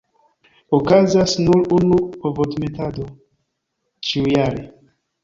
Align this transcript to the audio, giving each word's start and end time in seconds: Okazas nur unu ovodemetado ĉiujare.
Okazas 0.77 1.35
nur 1.47 1.69
unu 1.77 1.99
ovodemetado 2.29 3.05
ĉiujare. 4.09 4.65